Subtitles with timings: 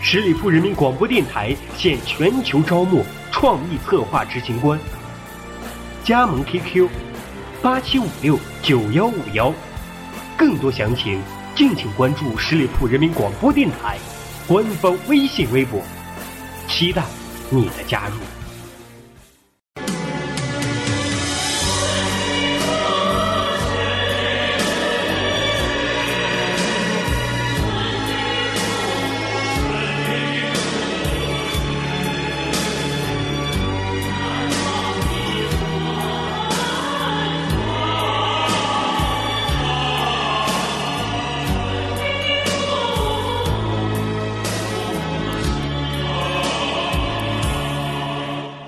[0.00, 4.78] 十里铺人民广播电台现全球招募创意策划执行官，
[6.04, 6.88] 加盟 QQ：
[7.60, 9.52] 八七五六九幺五幺，
[10.36, 11.20] 更多详情
[11.54, 13.98] 敬请关注十里铺人民广播电台
[14.46, 15.82] 官方微信微博，
[16.68, 17.02] 期待
[17.50, 18.37] 你的加入。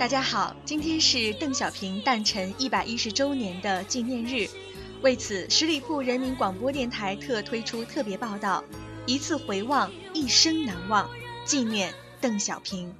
[0.00, 4.48] 大家好，今天是邓小平诞辰一百一十周年的纪念日，
[5.02, 8.64] 为此，十里铺人民广播电台特推出特别报道，
[9.06, 11.10] 一次回望，一生难忘，
[11.44, 12.94] 纪念邓小平。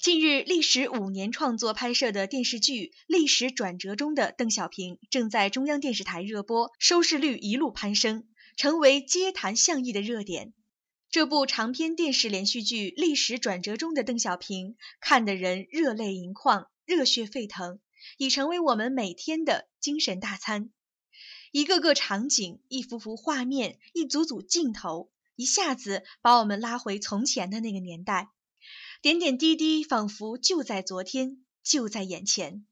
[0.00, 2.74] 近日，历时五年创作拍摄的电视剧
[3.08, 8.22] 《历史转折中的邓小平》正在中央电视台热播，收视率一路攀升，
[8.56, 10.52] 成为街谈巷议的热点。
[11.10, 17.80] 这部长篇电视连续剧《历史转折中的邓小平》，看得人热泪盈眶、热血沸腾，
[18.18, 20.68] 已成为我们每天的精神大餐。
[21.50, 28.28] 一个个场景、一幅幅画面、一组组镜头，一下子把我们拉回从前的那个年代，
[29.00, 32.66] 点点滴滴仿佛就在昨天，就在眼前。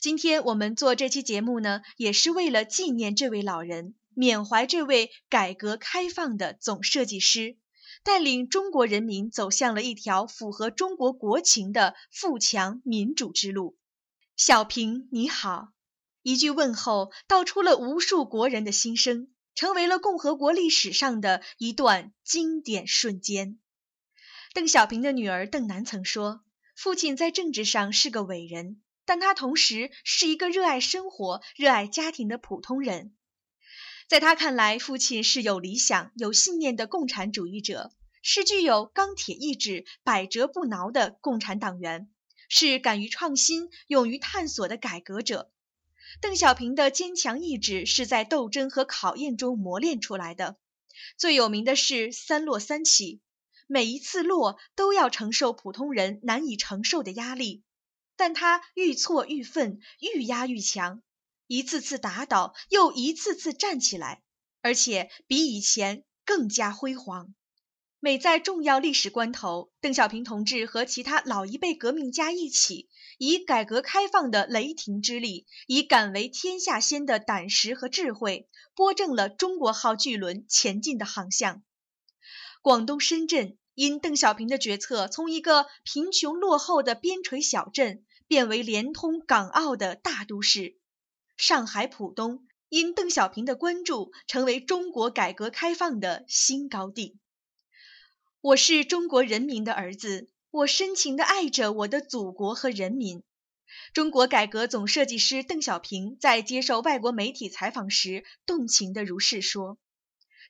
[0.00, 7.58] 今天我们做这期节目呢，也是为了纪念这位老人，缅怀这位改革开放的总设计师。
[8.02, 13.76] 带领中国人民走向了一条符合中国国情的富强民主之路。
[14.36, 15.68] 小平你好，
[16.22, 23.58] 一句问候道出了无数国人的心声，成为了共和国历史上的一段经典瞬间。
[24.52, 26.42] 邓小平的女儿邓楠曾说
[26.76, 33.15] ：“父亲在政治上是个伟人，但他同时是一个热爱生活、热爱家庭的普通人。”
[34.08, 42.08] 在他看来，父亲是有理想、有信念的共产主义者，是具有钢铁意志、百折不挠的共产党员，
[42.48, 45.50] 是敢于创新、勇于探索的改革者。
[46.20, 50.56] 邓小平的坚强意志是在斗争和考验中磨练出来的。
[51.18, 53.20] 最有名的是“三落三起”，
[53.66, 57.64] 每一次落都要承受普通人难以承受的压力，
[58.16, 61.02] 但他愈挫愈奋，愈压愈强。
[61.46, 64.22] 一次次打倒，又一次次站起来，
[64.62, 67.34] 而且比以前更加辉煌。
[67.98, 81.62] 每在重要历史关头，邓小平同志和其他老一辈革命家一起，以改革开放的雷霆之力，以敢为天下先的胆识和智慧，拨正了中国号巨轮前进的航向。
[82.60, 90.76] 广东深圳因邓小平的决策，从一个贫穷落后的边陲小镇，变为连通港澳的大都市。
[91.36, 97.18] 上海浦东因邓小平的关注，成为中国改革开放的新高地。
[98.40, 103.22] 我是中国人民的儿子，我深情地爱着我的祖国和人民。
[103.92, 109.76] 中国改革总设计师邓小平在接受外国媒体采访时，动情地如是说。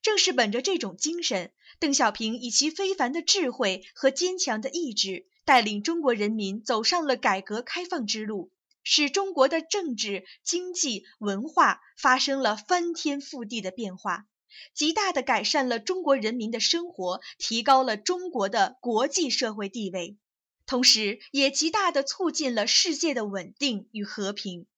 [0.02, 8.52] 正是本着这种精神，邓小平以其非凡的智慧和坚强的意志，带领中国人民走上了改革开放之路。
[8.88, 14.26] 使中国的政治、经济、文化发生了翻天覆地的变化，
[14.74, 20.16] 极大地改善了中国人民的生活，提高了中国的国际社会地位，
[20.66, 24.68] 同时也极大地促进了世界的稳定与和平。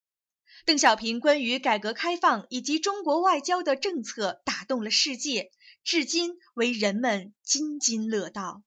[0.64, 5.50] 邓小平关于改革开放以及中国外交的政策打动了世界，
[5.84, 8.62] 至今为人们津津乐道。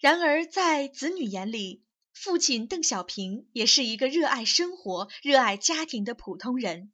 [0.00, 1.84] 然而，在子女眼里，
[2.16, 6.90] 父亲邓小平也是一个热爱生活、热爱家庭的普通人。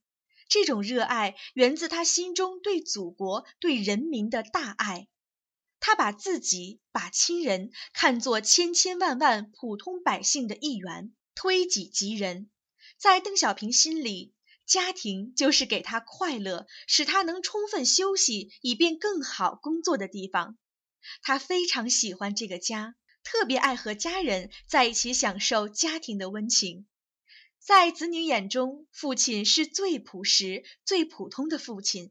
[0.48, 5.06] 这种热爱源自他心中对祖国、对人民的大爱。
[5.78, 12.50] 他把自己、把亲人看作千千万万普通百姓的一员，推己及人。
[12.98, 14.34] 在邓小平心里，
[14.66, 20.58] 家庭就是给他快乐、使他能充分休息以便更好工作的地方。
[21.22, 26.86] 他非常喜欢这个家，特别爱和家人在一起享受家庭的温情。
[27.58, 32.10] 在子女眼中，父亲是最朴实、最普通的父亲。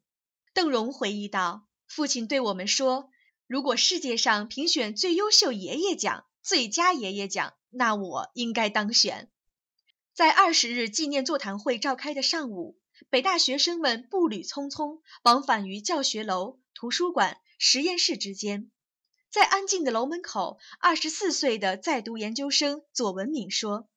[0.53, 3.09] 邓荣回忆道：“父亲对我们说，
[3.47, 9.29] 如果世界上评选最优秀爷爷奖、最佳爷爷奖，那我应该当选。”
[10.13, 12.77] 在二十日纪念座谈会召开的上午，
[13.09, 18.71] 北大学生们步履匆匆往返于教学楼、图书馆、实验室之间。
[19.31, 23.87] 在安静的楼门口，二十四岁的在读研究生左文敏说：“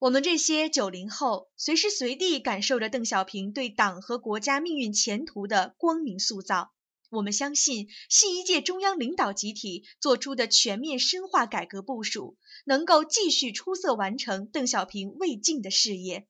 [0.00, 6.72] 我们这些九零后，随时随地感受着邓小平对党和国家命运前途的光明塑造。
[7.10, 16.26] 我们相信，新一届中央领导集体做出的全面深化改革部署，能够继续出色完成邓小平未尽的事业。”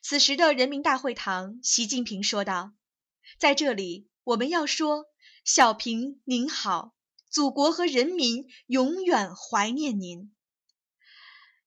[0.00, 2.72] 此时的人民大会堂，习近平说道
[3.38, 5.04] ：“在这里，我们要说，
[5.44, 6.94] 小平您好。”
[7.38, 10.32] 祖国和人民永远怀念您。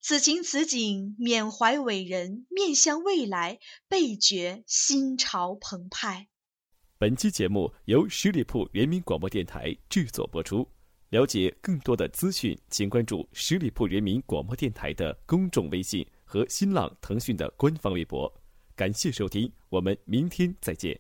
[0.02, 3.58] 此情此景，缅怀伟人，面向未来，
[3.88, 6.28] 倍觉心潮澎湃。
[6.98, 10.68] 本期节目由十里铺人民广播电台制作播出。
[11.08, 18.30] 了解更多的资讯，请关注十里铺人民广播电台的公众微信和新浪、腾讯的官方微博。
[18.76, 21.00] 感谢收听，我们明天再见。